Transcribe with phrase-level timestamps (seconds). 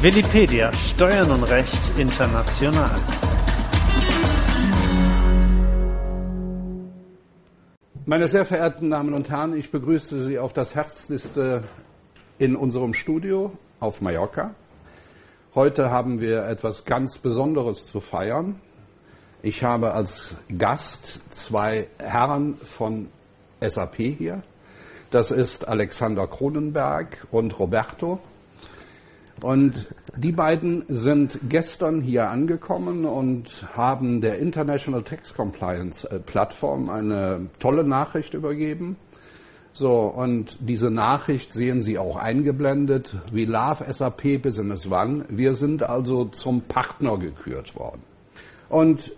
[0.00, 2.94] Willipedia Steuern und Recht international.
[8.06, 11.64] Meine sehr verehrten Damen und Herren, ich begrüße Sie auf das Herzliste
[12.38, 13.50] in unserem Studio
[13.80, 14.54] auf Mallorca.
[15.56, 18.60] Heute haben wir etwas ganz Besonderes zu feiern.
[19.42, 23.08] Ich habe als Gast zwei Herren von
[23.60, 24.44] SAP hier.
[25.10, 28.20] Das ist Alexander Kronenberg und Roberto.
[29.40, 29.86] Und
[30.16, 37.48] die beiden sind gestern hier angekommen und haben der International Tax Compliance äh, Plattform eine
[37.58, 38.96] tolle Nachricht übergeben.
[39.72, 43.14] So, und diese Nachricht sehen Sie auch eingeblendet.
[43.30, 45.24] We love SAP Business One.
[45.28, 48.02] Wir sind also zum Partner gekürt worden.
[48.68, 49.12] Und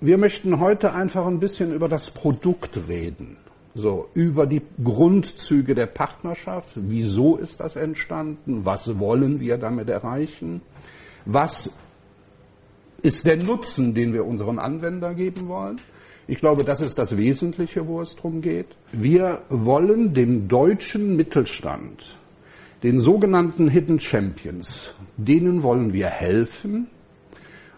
[0.00, 3.36] wir möchten heute einfach ein bisschen über das Produkt reden.
[3.78, 6.70] So, über die Grundzüge der Partnerschaft.
[6.76, 8.64] Wieso ist das entstanden?
[8.64, 10.62] Was wollen wir damit erreichen?
[11.26, 11.70] Was
[13.02, 15.78] ist der Nutzen, den wir unseren Anwender geben wollen?
[16.26, 18.68] Ich glaube, das ist das Wesentliche, wo es darum geht.
[18.92, 22.16] Wir wollen dem deutschen Mittelstand,
[22.82, 26.86] den sogenannten Hidden Champions, denen wollen wir helfen,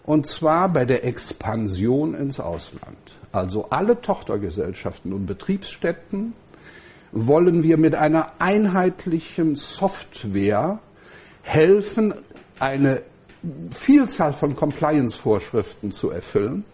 [0.03, 3.18] und zwar bei der Expansion ins Ausland.
[3.31, 6.33] Also alle Tochtergesellschaften und Betriebsstätten
[7.11, 10.79] wollen wir mit einer einheitlichen Software
[11.41, 12.13] helfen,
[12.59, 13.01] eine
[13.71, 16.65] Vielzahl von Compliance-Vorschriften zu erfüllen.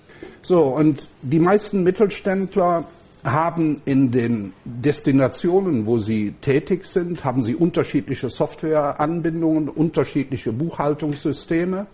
[0.41, 2.85] So, und die meisten Mittelständler
[3.23, 11.87] haben in den Destinationen, wo sie tätig sind, haben sie unterschiedliche Softwareanbindungen, unterschiedliche Buchhaltungssysteme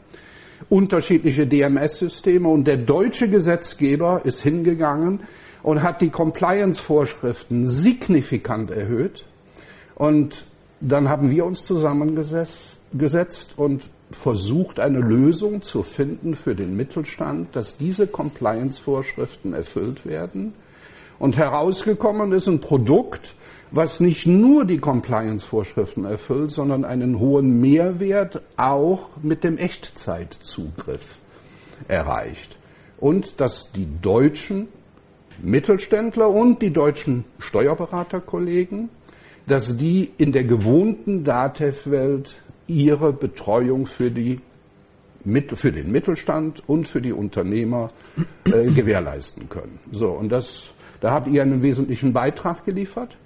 [0.69, 5.21] unterschiedliche DMS-Systeme und der deutsche Gesetzgeber ist hingegangen
[5.63, 9.25] und hat die Compliance-Vorschriften signifikant erhöht.
[9.95, 10.45] Und
[10.79, 17.77] dann haben wir uns zusammengesetzt und versucht, eine Lösung zu finden für den Mittelstand, dass
[17.77, 20.53] diese Compliance-Vorschriften erfüllt werden.
[21.21, 23.35] Und herausgekommen ist ein Produkt,
[23.69, 31.19] was nicht nur die Compliance-Vorschriften erfüllt, sondern einen hohen Mehrwert auch mit dem Echtzeitzugriff
[31.87, 32.57] erreicht.
[32.99, 34.69] Und dass die deutschen
[35.43, 38.89] Mittelständler und die deutschen Steuerberaterkollegen,
[39.45, 44.39] dass die in der gewohnten DATEV-Welt ihre Betreuung für, die,
[45.53, 47.91] für den Mittelstand und für die Unternehmer
[48.45, 49.77] äh, gewährleisten können.
[49.91, 53.17] So, und das, da habt ihr einen wesentlichen Beitrag geliefert.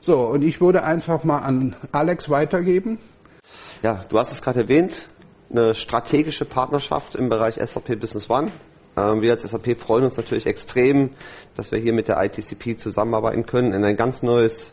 [0.00, 2.98] So, und ich würde einfach mal an Alex weitergeben.
[3.82, 5.06] Ja, du hast es gerade erwähnt,
[5.50, 8.52] eine strategische Partnerschaft im Bereich SAP Business One.
[8.96, 11.10] Ähm, wir als SAP freuen uns natürlich extrem,
[11.56, 14.72] dass wir hier mit der ITCP zusammenarbeiten können, in ein ganz neues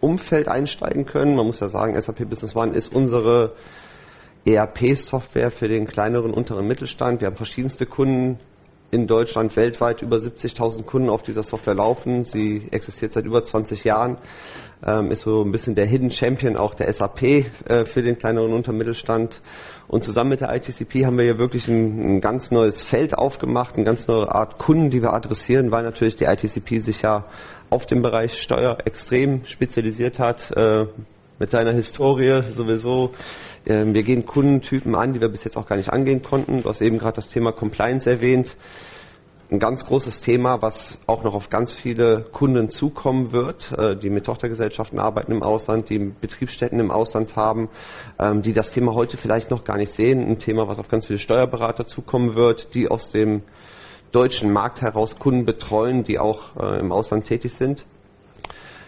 [0.00, 1.36] Umfeld einsteigen können.
[1.36, 3.52] Man muss ja sagen, SAP Business One ist unsere
[4.44, 7.20] ERP-Software für den kleineren, unteren Mittelstand.
[7.20, 8.40] Wir haben verschiedenste Kunden
[8.92, 12.24] in Deutschland weltweit über 70.000 Kunden auf dieser Software laufen.
[12.24, 14.18] Sie existiert seit über 20 Jahren,
[14.86, 18.52] ähm, ist so ein bisschen der Hidden Champion auch der SAP äh, für den kleineren
[18.52, 19.40] Untermittelstand.
[19.88, 23.76] Und zusammen mit der ITCP haben wir hier wirklich ein, ein, ganz neues Feld aufgemacht,
[23.76, 27.24] eine ganz neue Art Kunden, die wir adressieren, weil natürlich die ITCP sich ja
[27.70, 30.50] auf dem Bereich Steuer extrem spezialisiert hat.
[30.54, 30.84] Äh,
[31.42, 33.14] mit deiner Historie sowieso.
[33.66, 36.62] Ähm, wir gehen Kundentypen an, die wir bis jetzt auch gar nicht angehen konnten.
[36.62, 38.56] Du hast eben gerade das Thema Compliance erwähnt.
[39.50, 44.08] Ein ganz großes Thema, was auch noch auf ganz viele Kunden zukommen wird, äh, die
[44.08, 47.70] mit Tochtergesellschaften arbeiten im Ausland, die Betriebsstätten im Ausland haben,
[48.20, 50.24] ähm, die das Thema heute vielleicht noch gar nicht sehen.
[50.24, 53.42] Ein Thema, was auf ganz viele Steuerberater zukommen wird, die aus dem
[54.12, 57.84] deutschen Markt heraus Kunden betreuen, die auch äh, im Ausland tätig sind.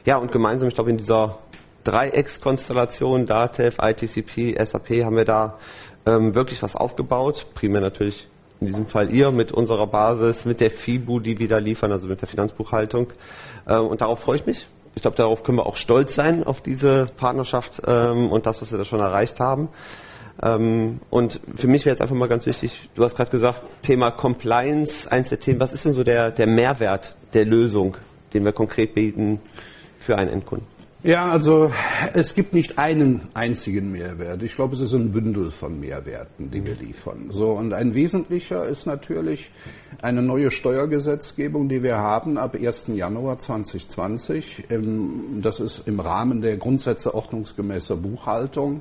[0.06, 1.38] Ja, und gemeinsam, ich glaube, in dieser
[1.84, 5.59] Dreieckskonstellation, DATEV, ITCP, SAP, haben wir da
[6.06, 7.47] ähm, wirklich was aufgebaut.
[7.55, 8.27] Primär natürlich
[8.61, 12.09] in diesem Fall ihr mit unserer Basis, mit der FIBU, die wir da liefern, also
[12.09, 13.12] mit der Finanzbuchhaltung.
[13.67, 14.67] Äh, und darauf freue ich mich.
[14.94, 18.71] Ich glaube, darauf können wir auch stolz sein, auf diese Partnerschaft ähm, und das, was
[18.71, 19.69] wir da schon erreicht haben.
[20.43, 24.11] Ähm, und für mich wäre jetzt einfach mal ganz wichtig, du hast gerade gesagt, Thema
[24.11, 27.97] Compliance, eins der Themen, was ist denn so der, der Mehrwert der Lösung,
[28.32, 29.41] den wir konkret bieten
[30.00, 30.74] für einen Endkunden?
[31.06, 31.71] Ja, also
[32.15, 34.43] es gibt nicht einen einzigen Mehrwert.
[34.43, 37.27] Ich glaube, es ist ein Bündel von Mehrwerten, die wir liefern.
[37.29, 39.51] So und ein wesentlicher ist natürlich
[40.01, 42.87] eine neue Steuergesetzgebung, die wir haben ab 1.
[42.87, 44.65] Januar 2020.
[45.43, 48.81] Das ist im Rahmen der Grundsätze ordnungsgemäßer Buchhaltung.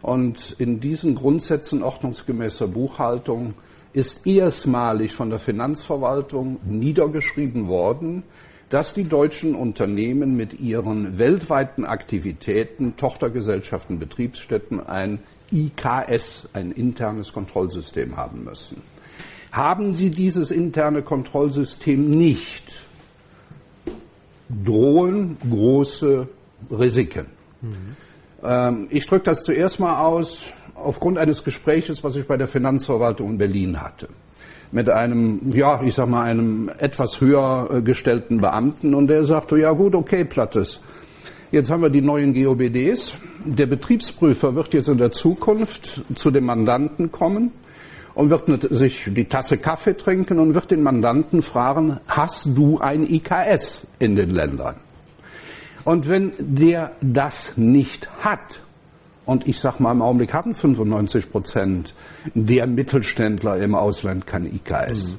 [0.00, 3.54] Und in diesen Grundsätzen ordnungsgemäßer Buchhaltung
[3.92, 8.22] ist erstmalig von der Finanzverwaltung niedergeschrieben worden,
[8.70, 15.20] dass die deutschen Unternehmen mit ihren weltweiten Aktivitäten, Tochtergesellschaften, Betriebsstätten ein
[15.50, 18.82] IKS, ein internes Kontrollsystem haben müssen.
[19.50, 22.84] Haben sie dieses interne Kontrollsystem nicht,
[24.64, 26.28] drohen große
[26.70, 27.26] Risiken.
[27.62, 28.86] Mhm.
[28.90, 30.42] Ich drücke das zuerst mal aus
[30.74, 34.08] aufgrund eines Gespräches, was ich bei der Finanzverwaltung in Berlin hatte
[34.72, 39.58] mit einem, ja, ich sag mal, einem etwas höher äh, gestellten Beamten und der sagte,
[39.58, 40.82] ja gut, okay, Plattes.
[41.50, 43.14] Jetzt haben wir die neuen GOBDs.
[43.44, 47.52] Der Betriebsprüfer wird jetzt in der Zukunft zu dem Mandanten kommen
[48.14, 52.78] und wird mit sich die Tasse Kaffee trinken und wird den Mandanten fragen, hast du
[52.78, 54.74] ein IKS in den Ländern?
[55.84, 58.60] Und wenn der das nicht hat,
[59.28, 61.92] und ich sage mal, im Augenblick haben 95 Prozent
[62.32, 65.08] der Mittelständler im Ausland kein IKS.
[65.08, 65.16] Mhm.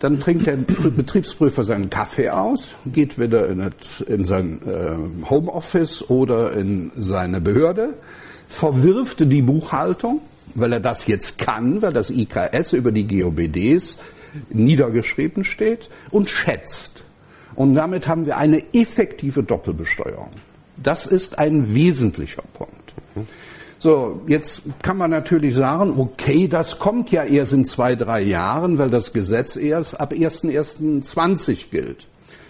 [0.00, 6.10] Dann trinkt der Betriebsprüfer seinen Kaffee aus, geht wieder in, das, in sein äh, Homeoffice
[6.10, 7.94] oder in seine Behörde,
[8.48, 10.20] verwirft die Buchhaltung,
[10.56, 14.00] weil er das jetzt kann, weil das IKS über die GOBDs
[14.50, 17.04] niedergeschrieben steht und schätzt.
[17.54, 20.30] Und damit haben wir eine effektive Doppelbesteuerung.
[20.76, 22.83] Das ist ein wesentlicher Punkt.
[23.78, 28.78] So, jetzt kann man natürlich sagen, okay, das kommt ja erst in zwei, drei Jahren,
[28.78, 32.06] weil das Gesetz erst ab 1.1.20 gilt.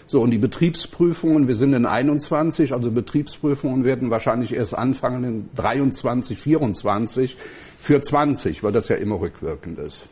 [0.07, 5.49] So, und die Betriebsprüfungen, wir sind in 21, also Betriebsprüfungen werden wahrscheinlich erst anfangen in
[5.55, 7.37] 23, 24
[7.79, 10.07] für 20, weil das ja immer rückwirkend ist.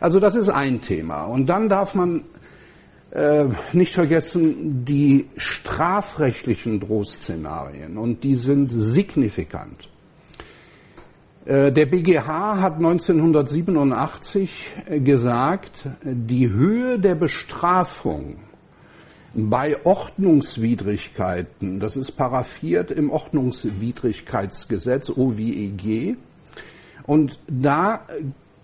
[0.00, 1.24] Also das ist ein Thema.
[1.24, 2.24] Und dann darf man
[3.72, 9.88] nicht vergessen die strafrechtlichen Drohszenarien und die sind signifikant.
[11.48, 18.40] Äh, der BGH hat 1987 äh, gesagt, die Höhe der Bestrafung
[19.32, 26.18] bei Ordnungswidrigkeiten, das ist paraffiert im Ordnungswidrigkeitsgesetz OWEG,
[27.06, 28.02] und da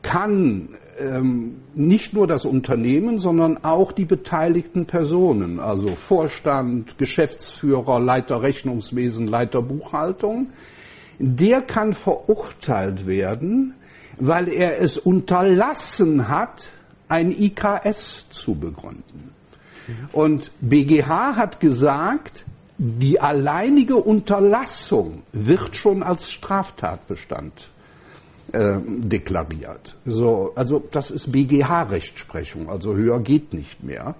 [0.04, 0.68] kann
[1.00, 9.26] ähm, nicht nur das Unternehmen, sondern auch die beteiligten Personen, also Vorstand, Geschäftsführer, Leiter Rechnungswesen,
[9.26, 10.50] Leiter Buchhaltung,
[11.18, 13.74] der kann verurteilt werden,
[14.18, 16.68] weil er es unterlassen hat,
[17.08, 19.32] ein IKS zu begründen.
[20.12, 22.44] Und BGH hat gesagt,
[22.78, 27.68] die alleinige Unterlassung wird schon als Straftatbestand
[28.54, 29.96] äh, deklariert.
[30.06, 34.14] So, also das ist BGH-Rechtsprechung, also höher geht nicht mehr.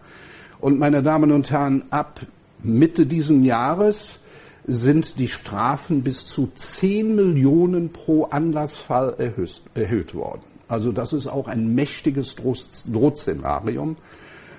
[0.61, 2.21] Und meine Damen und Herren, ab
[2.63, 4.21] Mitte diesen Jahres
[4.67, 10.43] sind die Strafen bis zu 10 Millionen pro Anlassfall erhöht, erhöht worden.
[10.67, 13.97] Also das ist auch ein mächtiges Drohszenarium.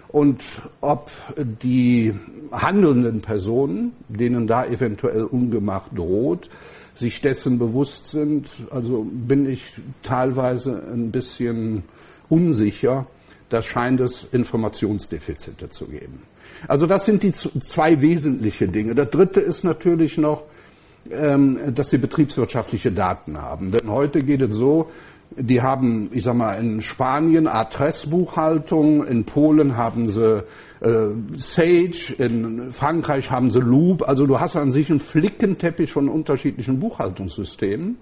[0.08, 0.44] Und
[0.80, 2.14] ob die
[2.52, 6.50] handelnden Personen, denen da eventuell Ungemacht droht,
[6.96, 8.48] sich dessen bewusst sind.
[8.70, 11.84] Also bin ich teilweise ein bisschen
[12.30, 13.08] unsicher.
[13.50, 16.24] Da scheint es Informationsdefizite zu geben.
[16.68, 18.96] Also das sind die zwei wesentlichen Dinge.
[18.96, 20.44] Das dritte ist natürlich noch,
[21.12, 23.72] ähm, dass sie betriebswirtschaftliche Daten haben.
[23.72, 24.90] Denn heute geht es so,
[25.38, 30.44] die haben, ich sag mal, in Spanien Adressbuchhaltung, in Polen haben sie
[30.82, 34.08] äh, Sage, in Frankreich haben sie Loop.
[34.08, 37.98] Also du hast an sich einen Flickenteppich von unterschiedlichen Buchhaltungssystemen.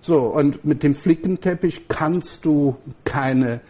[0.00, 3.60] So, und mit dem Flickenteppich kannst du keine,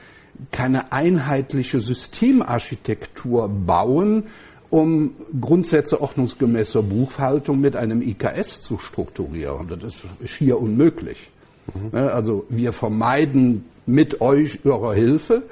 [0.50, 4.24] keine einheitliche Systemarchitektur bauen,
[4.70, 9.68] um Grundsätze ordnungsgemäßer Buchhaltung mit einem IKS zu strukturieren.
[9.68, 11.30] Das ist schier unmöglich.
[11.74, 11.96] Mhm.
[11.96, 15.42] Also wir vermeiden mit euch, eurer Hilfe,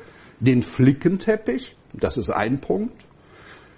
[0.41, 3.05] den Flickenteppich, das ist ein Punkt,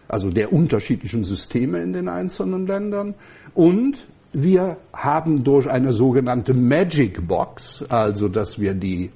[0.09, 3.15] also der unterschiedlichen Systeme in den einzelnen Ländern.
[3.55, 9.11] Und wir haben durch eine sogenannte Magic Box, also dass wir die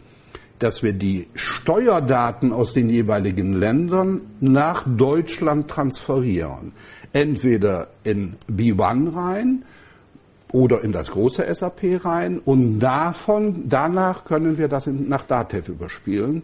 [0.63, 6.71] dass wir die Steuerdaten aus den jeweiligen Ländern nach Deutschland transferieren.
[7.13, 9.65] Entweder in B1 rein
[10.53, 15.69] oder in das große SAP rein und davon, danach können wir das in, nach DATEV
[15.69, 16.43] überspielen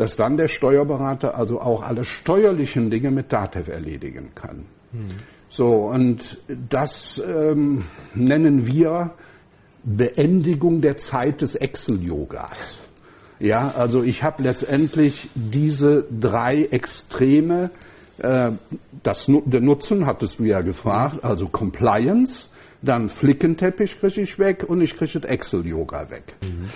[0.00, 4.64] dass dann der Steuerberater also auch alle steuerlichen Dinge mit DATEV erledigen kann.
[4.92, 5.16] Mhm.
[5.50, 6.38] So, und
[6.70, 9.10] das ähm, nennen wir
[9.82, 12.80] Beendigung der Zeit des Excel-Yogas.
[13.40, 17.70] Ja, also ich habe letztendlich diese drei Extreme,
[18.18, 18.52] äh,
[19.02, 22.48] das der Nutzen, hattest du ja gefragt, also Compliance,
[22.82, 26.34] dann Flickenteppich kriege ich weg und ich kriege das Excel-Yoga weg.
[26.42, 26.70] Mhm.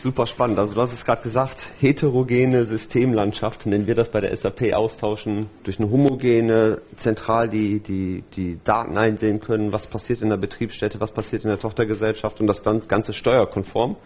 [0.00, 0.60] Super spannend.
[0.60, 5.46] Also du hast es gerade gesagt, heterogene Systemlandschaft nennen wir das bei der SAP austauschen
[5.64, 11.00] durch eine homogene, zentral die, die, die Daten einsehen können, was passiert in der Betriebsstätte,
[11.00, 13.96] was passiert in der Tochtergesellschaft und das Ganze steuerkonform.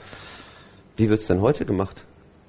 [0.97, 2.07] Wie wird es denn heute gemacht?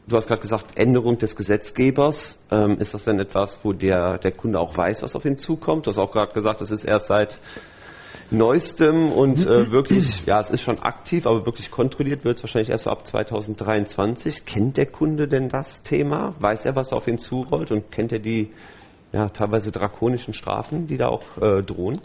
[0.07, 2.39] Du hast gerade gesagt, Änderung des Gesetzgebers.
[2.49, 5.85] Ähm, ist das denn etwas, wo der, der Kunde auch weiß, was auf ihn zukommt?
[5.85, 7.35] Du hast auch gerade gesagt, es ist erst seit
[8.31, 12.69] Neuestem und äh, wirklich, ja, es ist schon aktiv, aber wirklich kontrolliert wird es wahrscheinlich
[12.69, 14.45] erst so ab 2023.
[14.45, 16.35] Kennt der Kunde denn das Thema?
[16.39, 18.51] Weiß er, was auf ihn zurollt und kennt er die
[19.11, 22.01] ja, teilweise drakonischen Strafen, die da auch äh, drohen?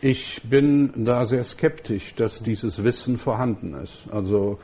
[0.00, 4.06] Ich bin da sehr skeptisch, dass dieses Wissen vorhanden ist.
[4.10, 4.58] Also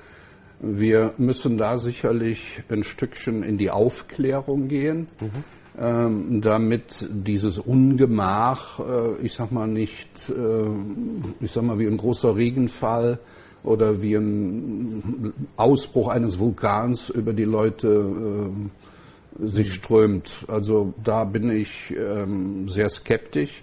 [0.61, 5.09] wir müssen da sicherlich ein Stückchen in die Aufklärung gehen.
[5.21, 5.45] Mhm
[5.81, 12.37] damit dieses Ungemach, äh, ich sag mal nicht, äh, ich sag mal wie ein großer
[12.37, 13.19] Regenfall
[13.63, 20.45] oder wie ein Ausbruch eines Vulkans über die Leute äh, sich strömt.
[20.49, 23.63] Also da bin ich ähm, sehr skeptisch,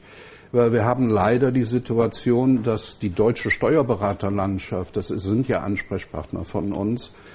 [0.52, 6.74] weil wir haben leider die Situation, dass die deutsche Steuerberaterlandschaft, das sind ja Ansprechpartner von
[6.74, 7.27] uns, ähm,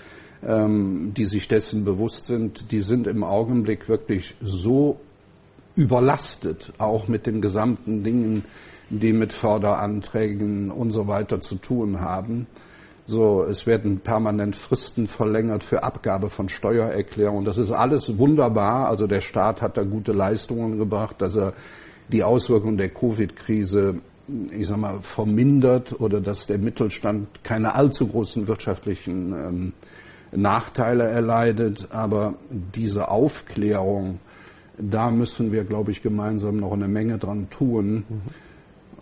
[0.45, 4.99] die sich dessen bewusst sind, die sind im Augenblick wirklich so
[5.77, 8.45] überlastet, auch mit den gesamten Dingen,
[8.91, 12.47] die mit Förderanträgen und so weiter zu tun haben.
[13.07, 17.45] So, es werden permanent Fristen verlängert für Abgabe von Steuererklärungen.
[17.45, 18.89] Das ist alles wunderbar.
[18.89, 21.53] Also der Staat hat da gute Leistungen gebracht, dass er
[22.09, 23.97] die Auswirkungen der Covid-Krise,
[24.57, 29.73] ich sag mal, vermindert oder dass der Mittelstand keine allzu großen wirtschaftlichen ähm,
[30.33, 31.89] Nachteile erleidet.
[31.91, 34.21] Aber diese Aufklärung,
[34.79, 38.05] da müssen wir, glaube ich, gemeinsam noch eine Menge dran tun.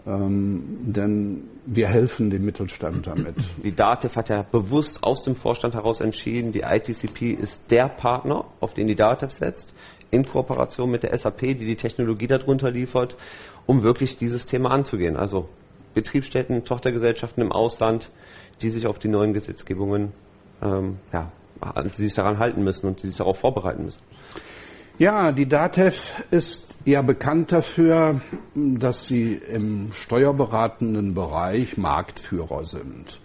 [0.06, 3.36] Ähm, denn wir helfen dem Mittelstand damit.
[3.62, 8.46] Die DATEV hat ja bewusst aus dem Vorstand heraus entschieden, die ITCP ist der Partner,
[8.60, 9.74] auf den die DATEV setzt,
[10.10, 13.14] in Kooperation mit der SAP, die die Technologie darunter liefert,
[13.66, 15.16] um wirklich dieses Thema anzugehen.
[15.16, 15.48] Also
[15.94, 18.10] Betriebsstätten, Tochtergesellschaften im Ausland,
[18.62, 20.12] die sich auf die neuen Gesetzgebungen
[20.62, 21.30] ähm, ja,
[21.84, 24.02] die sich daran halten müssen und die sich darauf vorbereiten müssen.
[24.98, 28.20] Ja, die DATEV ist ja bekannt dafür,
[28.54, 33.18] dass sie im steuerberatenden Bereich Marktführer sind.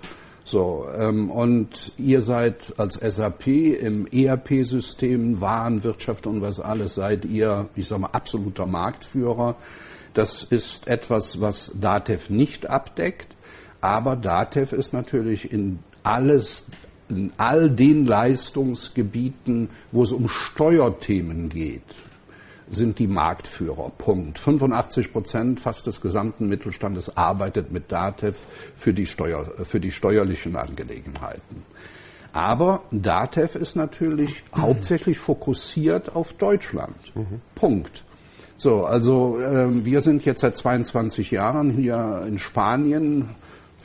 [0.46, 7.68] So, ähm, und ihr seid als SAP im ERP-System, Warenwirtschaft und was alles, seid ihr,
[7.76, 9.56] ich sage mal, absoluter Marktführer.
[10.14, 13.36] Das ist etwas, was DATEV nicht abdeckt.
[13.82, 16.66] Aber DATEV ist natürlich in alles
[17.10, 21.84] in all den Leistungsgebieten, wo es um Steuerthemen geht,
[22.72, 23.92] sind die Marktführer.
[23.98, 24.40] Punkt.
[24.40, 28.38] 85 Prozent fast des gesamten Mittelstandes arbeitet mit DATEV
[28.76, 31.64] für die, Steuer, für die steuerlichen Angelegenheiten.
[32.34, 37.16] Aber DATEV ist natürlich hauptsächlich fokussiert auf Deutschland.
[37.16, 37.42] Mhm.
[37.54, 38.04] Punkt.
[38.58, 43.30] So, also äh, wir sind jetzt seit 22 Jahren hier in Spanien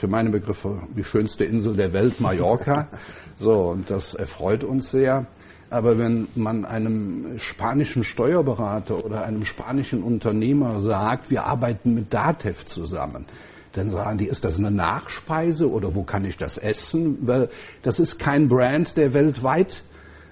[0.00, 2.88] für meine Begriffe die schönste Insel der Welt, Mallorca.
[3.42, 5.24] So, und das erfreut uns sehr.
[5.70, 12.66] Aber wenn man einem spanischen Steuerberater oder einem spanischen Unternehmer sagt, wir arbeiten mit Datev
[12.66, 13.24] zusammen,
[13.72, 17.16] dann sagen die, ist das eine Nachspeise oder wo kann ich das essen?
[17.22, 17.48] Weil
[17.80, 19.84] das ist kein Brand, der weltweit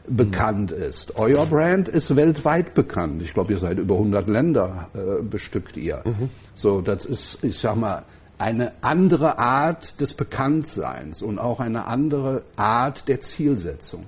[0.06, 1.16] bekannt ist.
[1.16, 3.22] Euer Brand ist weltweit bekannt.
[3.22, 6.02] Ich glaube, ihr seid über 100 Länder äh, bestückt ihr.
[6.04, 6.28] Mhm.
[6.54, 8.02] So, das ist, ich sag mal,
[8.38, 14.04] eine andere Art des Bekanntseins und auch eine andere Art der Zielsetzung.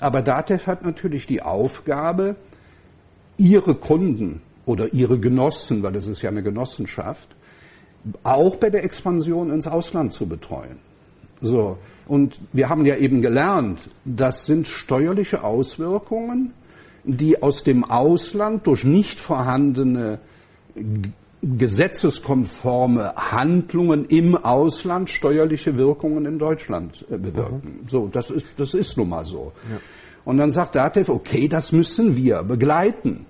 [0.00, 2.36] Aber DATEV hat natürlich die Aufgabe,
[3.36, 7.28] ihre Kunden oder ihre Genossen, weil das ist ja eine Genossenschaft,
[8.22, 10.78] auch bei der Expansion ins Ausland zu betreuen.
[11.40, 11.78] So.
[12.06, 16.52] Und wir haben ja eben gelernt, das sind steuerliche Auswirkungen,
[17.04, 20.20] die aus dem Ausland durch nicht vorhandene
[21.42, 27.80] gesetzeskonforme Handlungen im Ausland steuerliche Wirkungen in Deutschland äh, bewirken.
[27.82, 27.88] Mhm.
[27.88, 29.52] So, das ist, das ist nun mal so.
[29.70, 29.78] Ja.
[30.24, 33.26] Und dann sagt DATEV, okay, das müssen wir begleiten.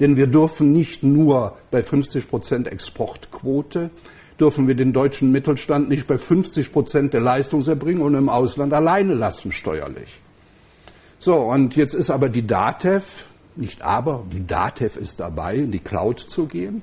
[0.00, 3.90] Denn wir dürfen nicht nur bei 50 Prozent Exportquote,
[4.40, 9.14] dürfen wir den deutschen Mittelstand nicht bei 50 Prozent der Leistungserbringung und im Ausland alleine
[9.14, 10.20] lassen steuerlich.
[11.18, 13.04] So, und jetzt ist aber die DATEV,
[13.54, 16.82] nicht aber, die DATEV ist dabei, in die Cloud zu gehen.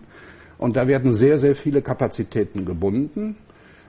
[0.60, 3.38] Und da werden sehr, sehr viele Kapazitäten gebunden.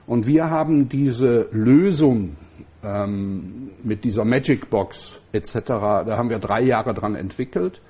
[0.07, 2.37] Und wir haben diese Lösung
[2.83, 7.81] ähm, mit dieser Magic Box etc., da haben wir drei Jahre dran entwickelt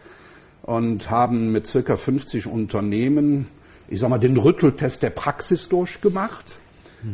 [0.63, 3.47] und haben mit circa 50 Unternehmen,
[3.87, 6.57] ich sag mal, den Rütteltest der Praxis durchgemacht.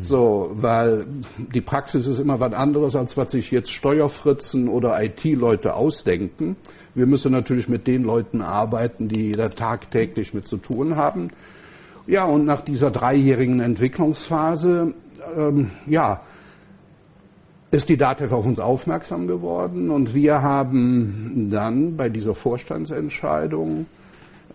[0.02, 1.06] So, weil
[1.38, 6.58] die Praxis ist immer was anderes, als was sich jetzt Steuerfritzen oder IT-Leute ausdenken.
[6.94, 11.30] Wir müssen natürlich mit den Leuten arbeiten, die da tagtäglich mit zu tun haben.
[12.08, 14.94] Ja, und nach dieser dreijährigen Entwicklungsphase,
[15.38, 16.22] ähm, ja,
[17.70, 23.88] ist die DATEV auf uns aufmerksam geworden und wir haben dann bei dieser Vorstandsentscheidung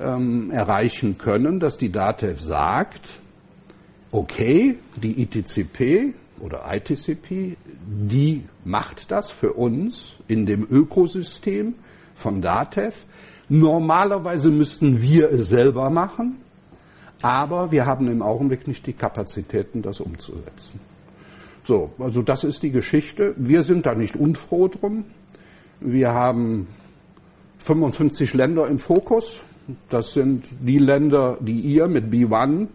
[0.01, 3.21] ähm, erreichen können, dass die DATEV sagt,
[4.13, 11.75] okay, die ITCP oder ITCP, die macht das für uns in dem Ökosystem
[12.15, 12.95] von DATEV.
[13.51, 16.39] Normalerweise müssten wir es selber machen,
[17.23, 20.81] aber wir haben im Augenblick nicht die Kapazitäten, das umzusetzen.
[21.65, 23.35] So, also das ist die Geschichte.
[23.37, 25.05] Wir sind da nicht unfroh drum.
[25.81, 26.67] Wir haben
[27.59, 29.41] 55 Länder im Fokus.
[29.89, 32.67] Das sind die Länder, die ihr mit B1,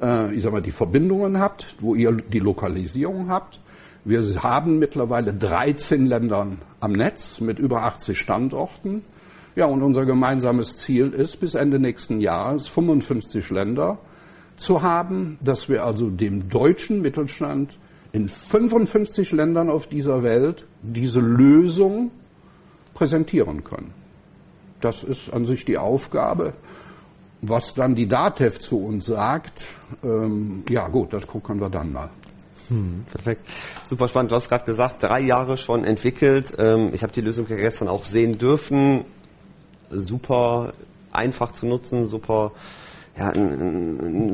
[0.00, 3.58] äh, ich sag mal, die Verbindungen habt, wo ihr die Lokalisierung habt.
[4.04, 6.46] Wir haben mittlerweile 13 Länder
[6.78, 9.02] am Netz mit über 80 Standorten.
[9.56, 13.98] Ja, und unser gemeinsames Ziel ist, bis Ende nächsten Jahres 55 Länder
[14.56, 17.78] zu haben, dass wir also dem deutschen Mittelstand
[18.12, 22.10] in 55 Ländern auf dieser Welt diese Lösung
[22.94, 23.92] präsentieren können.
[24.80, 26.54] Das ist an sich die Aufgabe.
[27.42, 29.66] Was dann die DATEV zu uns sagt,
[30.02, 32.08] ähm, ja gut, das gucken wir dann mal.
[32.68, 33.42] Hm, perfekt.
[33.86, 34.32] Super spannend.
[34.32, 36.54] Du hast gerade gesagt, drei Jahre schon entwickelt.
[36.58, 39.04] Ähm, ich habe die Lösung ja gestern auch sehen dürfen.
[39.90, 40.72] Super
[41.12, 42.52] einfach zu nutzen, super
[43.16, 43.32] ja,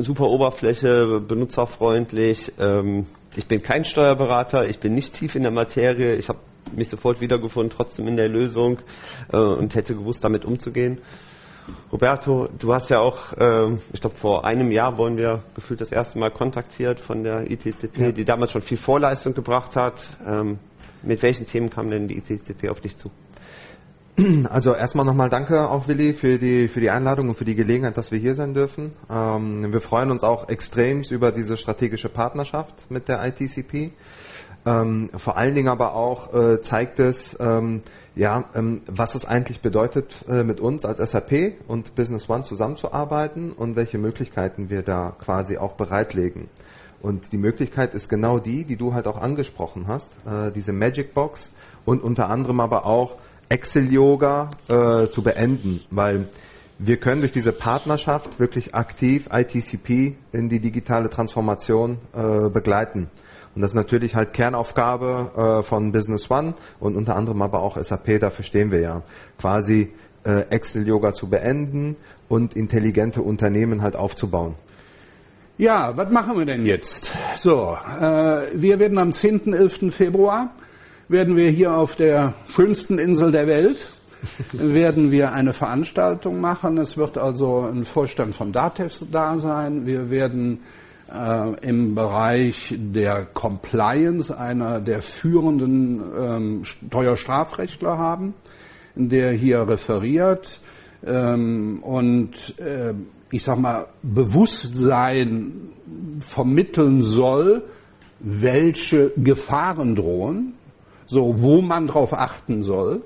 [0.03, 2.53] super Oberfläche, benutzerfreundlich.
[2.59, 6.39] Ähm, ich bin kein Steuerberater, ich bin nicht tief in der Materie, ich habe
[6.73, 8.79] mich sofort wiedergefunden, trotzdem in der Lösung
[9.33, 10.99] äh, und hätte gewusst, damit umzugehen.
[11.93, 15.93] Roberto, du hast ja auch, äh, ich glaube vor einem Jahr wurden wir gefühlt das
[15.93, 18.13] erste Mal kontaktiert von der ITCP, ja.
[18.13, 20.01] die damals schon viel Vorleistung gebracht hat.
[20.27, 20.59] Ähm,
[21.03, 23.11] mit welchen Themen kam denn die ITCP auf dich zu?
[24.51, 27.97] Also erstmal nochmal danke auch Willi für die für die Einladung und für die Gelegenheit,
[27.97, 28.93] dass wir hier sein dürfen.
[29.11, 33.93] Ähm, wir freuen uns auch extrem über diese strategische Partnerschaft mit der ITCP.
[34.67, 37.83] Ähm, vor allen Dingen aber auch äh, zeigt es, ähm,
[38.15, 43.53] ja, ähm, was es eigentlich bedeutet, äh, mit uns als SAP und Business One zusammenzuarbeiten
[43.53, 46.51] und welche Möglichkeiten wir da quasi auch bereitlegen.
[47.01, 51.15] Und die Möglichkeit ist genau die, die du halt auch angesprochen hast, äh, diese Magic
[51.15, 51.51] Box
[51.87, 53.17] und unter anderem aber auch
[53.51, 56.29] Excel-Yoga äh, zu beenden, weil
[56.79, 63.11] wir können durch diese Partnerschaft wirklich aktiv ITCP in die digitale Transformation äh, begleiten.
[63.55, 67.77] Und das ist natürlich halt Kernaufgabe äh, von Business One und unter anderem aber auch
[67.77, 69.03] SAP, dafür stehen wir ja,
[69.39, 69.93] quasi
[70.25, 71.97] äh, Excel-Yoga zu beenden
[72.29, 74.55] und intelligente Unternehmen halt aufzubauen.
[75.59, 77.13] Ja, was machen wir denn jetzt?
[77.35, 79.53] So, äh, wir werden am 10.
[79.53, 79.93] 11.
[79.95, 80.53] Februar
[81.11, 83.93] werden wir hier auf der schönsten Insel der Welt
[84.53, 86.79] werden wir eine Veranstaltung machen.
[86.79, 89.87] Es wird also ein Vorstand von Datev da sein.
[89.87, 90.61] Wir werden
[91.13, 98.35] äh, im Bereich der Compliance einer der führenden ähm, Steuerstrafrechtler haben,
[98.95, 100.61] der hier referiert
[101.05, 102.95] ähm, und äh,
[103.33, 105.71] ich sag mal Bewusstsein
[106.21, 107.65] vermitteln soll,
[108.21, 110.55] welche Gefahren drohen
[111.11, 113.03] so, wo man drauf achten soll.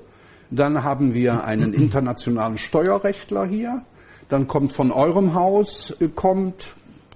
[0.51, 3.81] Dann haben wir einen internationalen Steuerrechtler hier.
[4.29, 6.67] Dann kommt von eurem Haus, äh, kommt,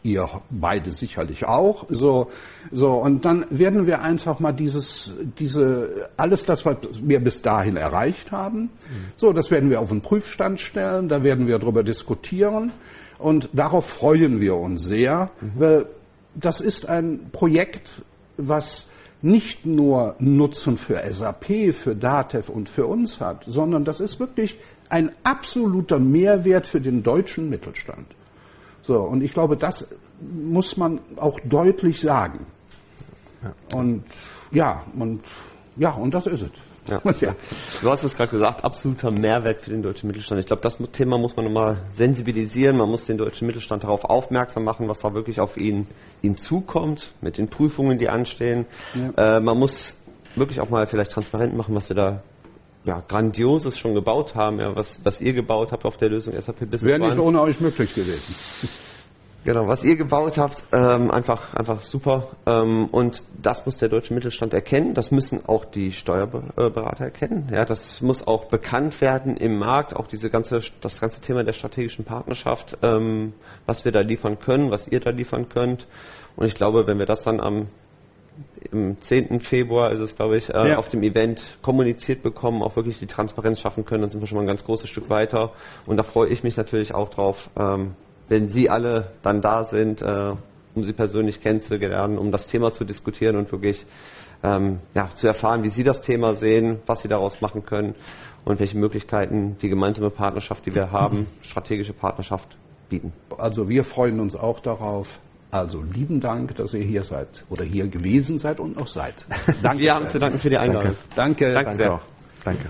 [0.02, 2.32] ihr beide sicherlich auch, so,
[2.72, 7.76] so, und dann werden wir einfach mal dieses, diese, alles das, was wir bis dahin
[7.76, 8.70] erreicht haben,
[9.18, 12.72] so, das werden wir auf den Prüfstand stellen, da werden wir darüber diskutieren
[13.18, 15.52] und darauf freuen wir uns sehr, mhm.
[15.56, 15.86] weil
[16.34, 18.02] das ist ein Projekt,
[18.38, 18.89] was
[19.22, 24.58] nicht nur Nutzen für SAP, für DATEV und für uns hat, sondern das ist wirklich
[24.90, 28.08] ein absoluter Mehrwert für den deutschen Mittelstand.
[28.82, 29.88] So, und ich glaube, das
[30.20, 32.48] muss man auch deutlich sagen.
[33.44, 33.78] Ja.
[33.78, 34.04] Und
[34.52, 35.22] ja, und
[35.80, 36.52] ja, und das ist es.
[36.90, 37.02] Ja.
[37.22, 37.36] ja.
[37.82, 40.42] Du hast es gerade gesagt, absoluter Mehrwert für den deutschen Mittelstand.
[40.42, 42.78] Ich glaube, das Thema muss man nochmal sensibilisieren.
[42.78, 45.88] Man muss den deutschen Mittelstand darauf aufmerksam machen, was da wirklich auf ihn,
[46.22, 48.66] ihn zukommt, mit den Prüfungen, die anstehen.
[48.94, 49.38] Ja.
[49.38, 49.96] Äh, man muss
[50.36, 52.24] wirklich auch mal vielleicht transparent machen, was wir da
[52.86, 56.60] ja, Grandioses schon gebaut haben, ja, was, was ihr gebaut habt auf der Lösung SAP
[56.60, 58.36] Business Wäre nicht ohne euch möglich gewesen.
[59.46, 62.28] Genau, was ihr gebaut habt, ähm, einfach, einfach super.
[62.46, 64.94] Ähm, und das muss der deutsche Mittelstand erkennen.
[64.94, 67.50] Das müssen auch die Steuerberater erkennen.
[67.52, 69.96] Ja, das muss auch bekannt werden im Markt.
[69.96, 73.34] Auch diese ganze, das ganze Thema der strategischen Partnerschaft, ähm,
[73.66, 75.88] was wir da liefern können, was ihr da liefern könnt.
[76.36, 77.68] Und ich glaube, wenn wir das dann am
[78.72, 79.42] im 10.
[79.42, 80.78] Februar ist es, glaube ich, äh, ja.
[80.78, 84.38] auf dem Event kommuniziert bekommen, auch wirklich die Transparenz schaffen können, dann sind wir schon
[84.38, 85.52] mal ein ganz großes Stück weiter.
[85.86, 87.96] Und da freue ich mich natürlich auch drauf, ähm,
[88.30, 90.34] wenn Sie alle dann da sind, äh,
[90.76, 93.86] um Sie persönlich kennenzulernen, um das Thema zu diskutieren und wirklich
[94.44, 97.96] ähm, ja, zu erfahren, wie Sie das Thema sehen, was Sie daraus machen können
[98.46, 103.14] und welche Möglichkeiten die gemeinsame Partnerschaft, die wir haben, strategische Partnerschaft bieten.
[103.38, 105.20] Also wir freuen uns auch darauf.
[105.52, 109.26] Also lieben Dank, dass ihr hier seid oder hier gewesen seid und noch seid.
[109.64, 109.80] Danke.
[109.84, 110.96] Wir haben zu danken für die Einladung.
[111.16, 111.54] Danke.
[111.54, 112.02] Danke, Danke sehr.
[112.46, 112.66] Danke.